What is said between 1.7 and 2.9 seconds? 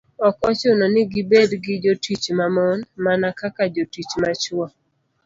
jotich ma mon,